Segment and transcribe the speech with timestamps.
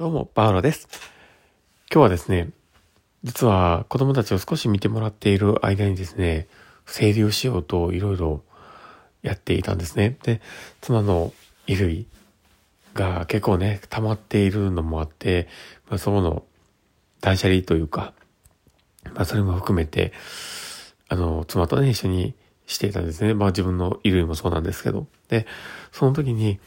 [0.00, 0.88] どうも、パウロです。
[1.92, 2.48] 今日はですね、
[3.22, 6.48] 実は子供たちを少し見てもらっている間にですね、
[6.86, 8.42] 整理をしようといろいろ
[9.20, 10.16] やっていたんですね。
[10.22, 10.40] で、
[10.80, 11.34] 妻の
[11.66, 12.06] 衣類
[12.94, 15.48] が結構ね、溜まっているのもあって、
[15.90, 16.44] まあ、そこの
[17.20, 18.14] 断捨離というか、
[19.12, 20.14] まあそれも含めて、
[21.10, 22.34] あの、妻とね、一緒に
[22.66, 23.34] していたんですね。
[23.34, 25.06] まあ自分の衣類もそうなんですけど。
[25.28, 25.46] で、
[25.92, 26.58] その時に、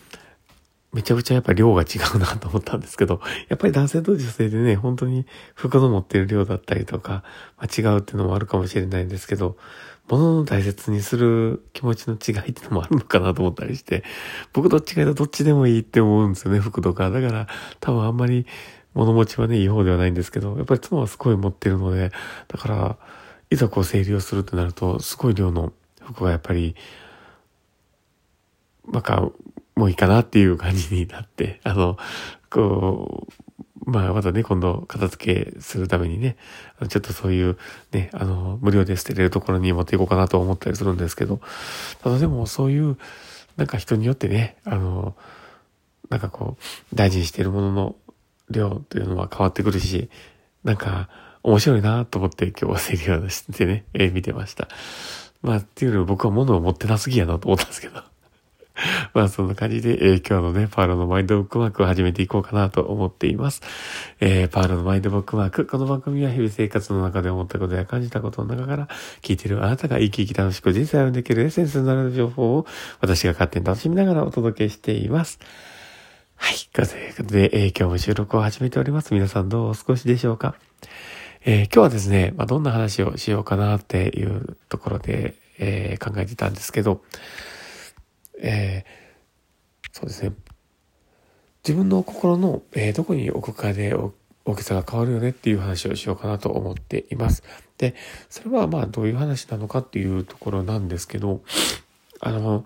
[0.94, 1.86] めちゃくちゃやっぱ量が違
[2.16, 3.20] うなと思ったんですけど、
[3.50, 5.26] やっぱり男性と女性でね、本当に
[5.56, 7.24] 服の持ってる量だったりとか、
[7.58, 9.58] まあ、違うっていうのもあるかもしれないんですけど、
[10.08, 14.04] 物の大切にする気持ちの違いっていうのもあるのかなと思ったりして、
[14.52, 17.10] 僕どっちかとどっちでもいいって思うんですよね、服とか。
[17.10, 17.48] だから
[17.80, 18.46] 多分あんまり
[18.94, 22.12] 物持ちはね、いい方ではないんですけど、やっぱり妻はすごい持ってるので、
[22.48, 22.98] だから、
[23.50, 26.76] いざこう整理をするってなると、すごい量の服がやっぱり、
[28.92, 29.32] なんか、
[29.76, 31.98] もういいかなっていう感じになって、 あの、
[32.50, 33.28] こ
[33.86, 36.38] う、まあ、またね、今度、片付けするためにね、
[36.88, 37.58] ちょっとそういう、
[37.92, 41.42] ね、あの、無料で捨てれるところに持っていこうかなと思ったりするんですけど、
[42.02, 42.98] ただでもそういう、
[43.58, 45.16] なんか人によってね、あの、
[46.10, 47.96] なんかこう、大事にしてるものの
[48.50, 50.10] 量というのは変わってくるし、
[50.64, 51.10] なんか、
[51.44, 54.70] 面白いなと思って今日は整理をしてね、えー、見てました。
[55.42, 58.02] まあ、っていうのは僕は物を持ってなすぎやなと思ったんですけど。
[59.14, 63.62] まあそんな感じで、えー、今日のね、パールのマインドブックマークを始めていこうかなと思っています。
[64.20, 65.66] えー、パールのマインドブックマーク。
[65.68, 68.88] この番組は日々生活の中で思ったことや感じたことの中から、
[69.22, 72.66] 聞いているあなたが生き生き楽しく人生をできるエッセンスになる情報を
[73.00, 75.40] 私が勝手に楽しみながらお届けしています。
[76.36, 76.56] はい。
[76.74, 79.14] ということで、えー、今日も収録を始めております。
[79.14, 80.56] 皆さんどうお過ごしでしょうか？
[81.46, 87.02] えー、今日はですね、まあ、どんな話をしようかなっていうところで、えー、考えてたんですけど、
[88.44, 90.34] えー、そうですね。
[91.64, 93.96] 自分の心の、えー、どこに置くかで
[94.46, 97.42] 大きさが変わるよねっていう話をしようかなと思っています。
[97.78, 97.96] で、
[98.30, 101.42] それはまあどういう話なのかっていうところなんですけど、
[102.20, 102.66] あの、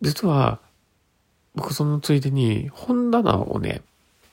[0.00, 0.60] 実は
[1.56, 3.82] 僕そのついでに本棚をね、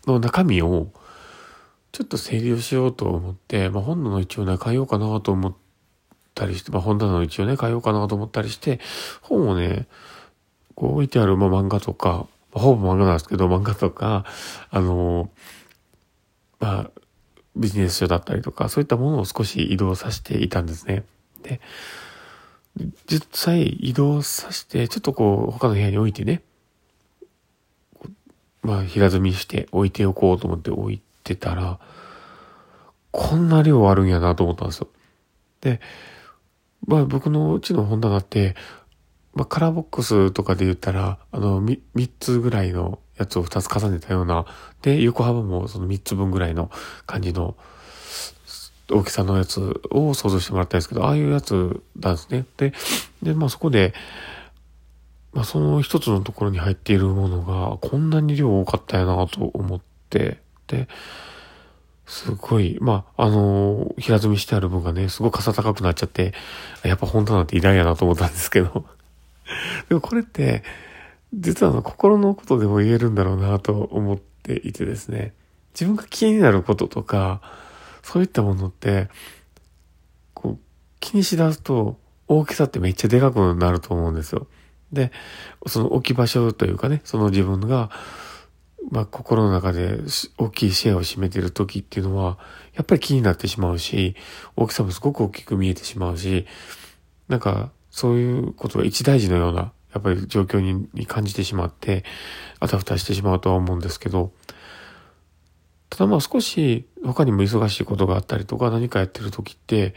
[0.05, 0.89] の中身を
[1.91, 5.53] ちょっと整理をしようと思って、まあ本棚の一応ね、変えようかなと思っ
[6.35, 8.79] たりして、まあ本棚の一応ね、変えようかなと思ったりして、
[9.21, 9.87] 本をね、
[10.75, 14.25] こう置いてある、まあ、漫画とか、ほぼ漫画なんですけど、漫画とか、
[14.69, 15.29] あの、
[16.59, 16.91] まあ、
[17.55, 21.03] ビジネス書だったりとか、そういったものを少し移動させていたんですね。
[21.43, 21.61] で、
[23.07, 26.41] 実際移動させて、ちょっとこう、他の部屋に置いてね、
[28.63, 31.79] まあ、平積みして置いておこうと思って置いてたら、
[33.11, 34.87] こんな量あるんやなと思ったんですよ。
[35.61, 35.79] で、
[36.87, 38.55] まあ僕のうちの本棚って、
[39.33, 44.45] まあ、カラーボックスとかで言ったら、あの、み、3つぐらいのやつを2つ重ねたような、
[44.81, 46.69] で、横幅もその3つ分ぐらいの
[47.05, 47.55] 感じの
[48.89, 52.45] 大きさのやつを想像してもらったんですけど、ああいうやつなんですね。
[52.57, 52.73] で、
[53.21, 53.93] で、まあそこで、
[55.33, 60.87] まあその一つのところに入っているものが、こんなに量多かったやなと思って、で、
[62.05, 66.33] すごい、まあ、あの平積みしてある分がね、すごい傘高くなっちゃって、
[66.83, 68.85] やっぱ本当なんて偉大やなと思ったんですけど、
[69.89, 70.63] でもこれって、
[71.33, 75.33] 実はの心のことでも言えるんだろうなと思っていてですね。
[75.73, 77.41] 自分が気になることとか、
[78.03, 79.09] そういったものって、
[80.33, 80.59] こう、
[80.99, 84.47] 気にしだすと大きさってめっちゃでかくなると思うんですよ。
[84.91, 85.11] で、
[85.65, 87.89] その置き場所というかね、その自分が、
[88.91, 89.99] まあ心の中で
[90.37, 92.37] 大きいシェアを占めている時っていうのは、
[92.75, 94.15] やっぱり気になってしまうし、
[94.55, 96.45] 大きさもすごく大きく見えてしまうし、
[97.27, 102.03] なんかそういうことが一大事のような、やっぱり状況に感じてしまって、
[102.59, 104.31] あたふたしてしまうとは思うんですけど、
[105.91, 109.93] ただまあ少し他にも忙しいことがあったりとか何かやってる時って、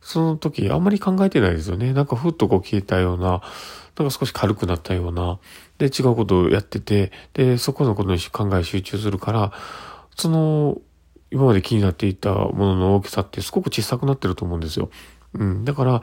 [0.00, 1.92] その時あんまり考えてないですよね。
[1.92, 3.42] なんかふっとこう消えたような、
[3.96, 5.38] なんか少し軽くなったような、
[5.78, 9.52] で違うことをやってて、で、そこのことに考え集中するから、
[10.16, 10.78] その、
[11.30, 14.90] 今まで気になっていたものの大きさってすごく小さくなってると思うんですよ。
[15.34, 15.64] うん。
[15.64, 16.02] だから、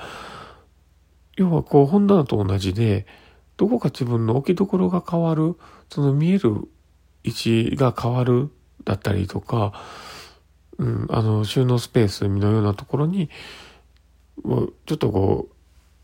[1.36, 3.06] 要はこう本棚と同じで、
[3.58, 5.56] どこか自分の置き所が変わる、
[5.90, 6.68] その見える
[7.24, 8.50] 位置が変わる
[8.84, 9.74] だったりとか、
[10.78, 13.30] うん、あの収納スペースのようなところに、
[14.86, 15.48] ちょっとこ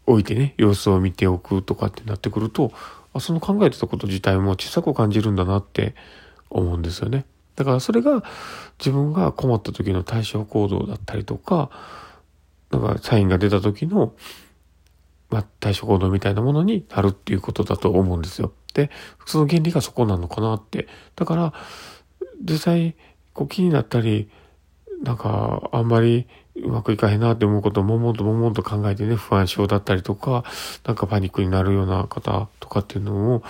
[0.08, 2.72] う置いてね、様子を見ておくとかってなってくると、
[3.14, 5.96] あその考えてたこと自体も小さく感じるんだなって
[6.50, 7.26] 思うんですよね。
[7.56, 8.24] だからそれが
[8.80, 11.70] 自分が困った時の対処行動だったりとか、
[12.72, 14.14] なんかサインが出た時の
[15.30, 18.52] まあ、対処行動みたいなものになるっていうことだと思うんですよ。
[18.74, 18.90] で、
[19.26, 20.88] その原理がそこなのかなって。
[21.16, 21.54] だから、
[22.42, 22.96] 実際、
[23.34, 24.30] こう気になったり、
[25.04, 30.44] なんか、あんまりうまくいかへんなって思うことをもんもんともんもんと考えてね、不安症だったりとか、
[30.86, 33.44] なんかパニックになるような方とかっていうのを、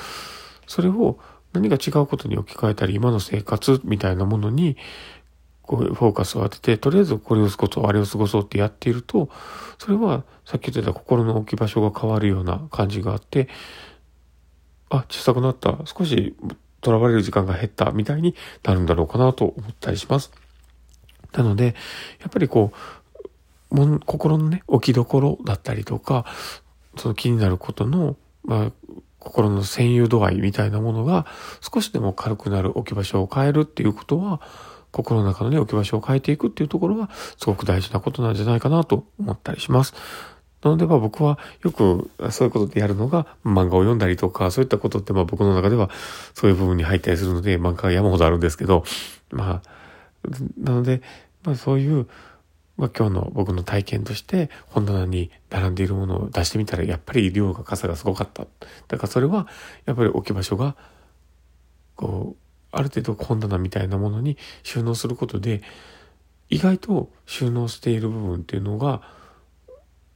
[0.68, 1.18] それを
[1.54, 4.78] 何か違うことに置き換えたり、今の生活みたいなものに、
[5.70, 9.30] こう、フォーカスを当てて、とりあえずこれを過ごそう、あれを過ごそうってやっていると、
[9.78, 13.48] それはさっき言ってた心の置き場所が変わるような感じがあって、
[14.90, 16.36] あ、小さくなった、少し
[16.84, 18.34] 囚われる時間が減ったみたいに
[18.64, 20.32] なるんだろうかなと思ったりします。
[21.34, 21.76] なので、
[22.20, 22.74] やっぱりこ
[23.72, 26.26] う、も心のね、置きどころだったりとか、
[26.98, 28.72] その気になることの、まあ、
[29.20, 31.28] 心の占有度合いみたいなものが
[31.62, 34.42] 少しでも軽くなる置き場所を変えるっていうことは、
[34.92, 39.94] 心の中のね、置き場所を変えていくっていうところは、すごく大事なことなんじゃないかなと思ったりします。
[40.64, 45.90] なのでまあ僕はよくそういうことでやるのが漫画を読んだりとか、そういったことってまあ僕の中では
[46.34, 48.84] そういう部分に入ったりするので漫画が山ほどあるんですけど、
[49.32, 49.70] まあ、
[50.58, 51.02] なので、
[51.44, 52.08] まあそういう、
[52.76, 58.46] まあ今日の僕の体験として本棚に並んでいるものを出してみたらやっぱり量が傘がすごかった。
[58.90, 59.48] だからそれは
[59.86, 60.76] やっぱり置き場所が、
[61.96, 65.62] こう、ある程度本棚みたいなものに収納することで、
[66.50, 69.02] 意外と収納している部分っていうのが、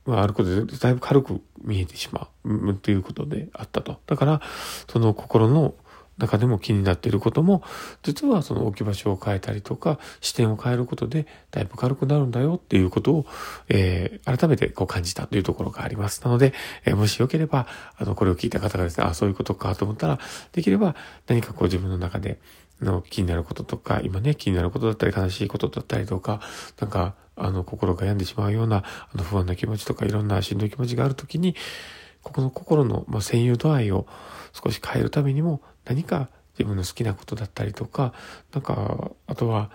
[0.05, 3.99] まあ、あることでだいぶ軽く見えてしまうということであったと。
[4.07, 4.41] だから、
[4.87, 5.75] その心の
[6.17, 7.63] 中でも気になっていることも、
[8.03, 13.25] 実はその置き場所を変えたりとか、視点を変えることで、だいぶ軽くなるんだよっていうことを、
[13.69, 16.23] えー、改めてこう感じたというところがあります。
[16.23, 16.53] なので、
[16.85, 17.67] えー、もしよければ、
[17.97, 20.19] あの、これを聞いた方がですね、あ、そういうことかと思ったら、
[20.51, 20.95] できれば
[21.27, 22.39] 何かこう自分の中で、
[22.81, 26.41] の気になることとか、今ね、気になることだったり、悲しいことだったりとか、
[26.79, 31.55] なんか、あの、心が病んでしまうような、あの、不安な気持ちとか、いろんなしんどい気持ちがあるときに、
[32.21, 34.07] ここの心の、まあ、占有度合いを
[34.53, 38.13] 少し変えるためにも、何か自分の好きなことだったりとか、
[38.53, 39.71] なんか、あとは、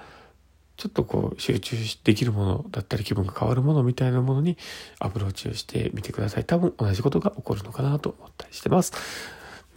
[0.76, 4.56] ちょっとこう集中できるものだったり気分が変わるものみたいなものに
[5.00, 6.44] アプローチをしてみてください。
[6.44, 8.93] 多分同じことが起こるのかなと思ったりしてます。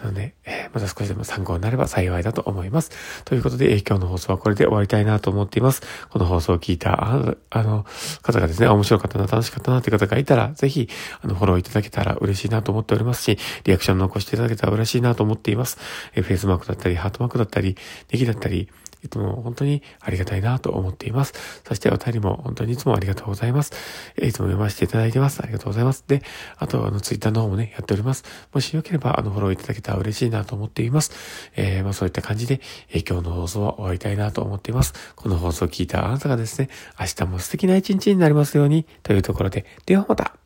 [0.02, 2.92] なので、えー、また少しでも参考になれば幸いだと思います。
[3.24, 5.82] ということで、えー、今日の放送はこれで終わりたいなと思っています。
[6.10, 7.86] この放送を聞いた、ああの、
[8.22, 10.90] 方がですね、面白かったな、楽しかったなって方がいたら、ぜひ、
[11.22, 15.78] あの、フォローいただけたら嬉しいなと思っておりますし、リアクション残していただけたら嬉しいなと思っています。
[16.16, 17.78] えー、フェイスマークだったり、ハートマークだったり、
[18.12, 18.70] ネギだったり、
[19.04, 21.34] いつも本当にありがたいなと思っています。
[21.68, 23.74] そしてお便りも本当にいつもありがとうございます。
[24.18, 25.42] いつも読ませていただいてます。
[25.42, 26.04] ありがとうございます。
[26.08, 26.22] で、
[26.58, 28.24] あと、あの、ツイッターの方もね、やっております。
[28.54, 31.12] もしよければ、あの、フォローいただけたら嬉しいなと思っています。
[31.56, 34.94] えー、まあそういった感じで、えー、今日の放送は終わりたいなと思っています。
[35.16, 36.70] この放送を聞いたあなたがですね、
[37.00, 40.41] 明日も素敵な一日になりますように、というところで、ではまた。